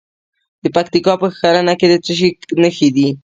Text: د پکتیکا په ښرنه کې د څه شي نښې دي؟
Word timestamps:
د 0.63 0.65
پکتیکا 0.75 1.13
په 1.21 1.27
ښرنه 1.37 1.73
کې 1.79 1.87
د 1.89 1.93
څه 2.05 2.11
شي 2.19 2.29
نښې 2.61 2.89
دي؟ 2.95 3.07